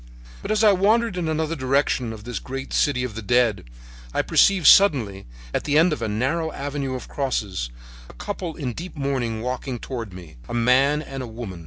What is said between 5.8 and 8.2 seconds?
of a narrow avenue of crosses, a